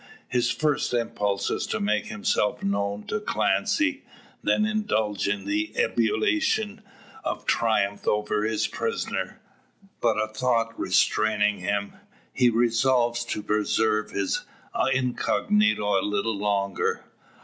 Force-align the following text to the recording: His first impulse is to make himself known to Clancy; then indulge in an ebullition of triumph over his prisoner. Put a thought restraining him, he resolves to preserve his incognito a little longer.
His 0.27 0.49
first 0.49 0.95
impulse 0.95 1.51
is 1.51 1.67
to 1.67 1.79
make 1.79 2.07
himself 2.07 2.63
known 2.63 3.03
to 3.03 3.19
Clancy; 3.19 4.03
then 4.43 4.65
indulge 4.65 5.27
in 5.27 5.41
an 5.47 5.65
ebullition 5.75 6.81
of 7.23 7.45
triumph 7.45 8.07
over 8.07 8.43
his 8.43 8.65
prisoner. 8.65 9.39
Put 10.01 10.17
a 10.17 10.27
thought 10.33 10.73
restraining 10.79 11.59
him, 11.59 11.97
he 12.33 12.49
resolves 12.49 13.23
to 13.25 13.43
preserve 13.43 14.09
his 14.09 14.43
incognito 14.91 15.99
a 16.01 16.01
little 16.01 16.35
longer. 16.35 17.03